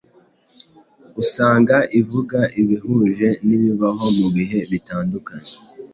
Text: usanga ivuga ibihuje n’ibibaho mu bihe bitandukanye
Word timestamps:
usanga 1.21 1.75
ivuga 1.99 2.39
ibihuje 2.61 3.29
n’ibibaho 3.47 4.05
mu 4.17 4.27
bihe 4.35 4.59
bitandukanye 4.71 5.51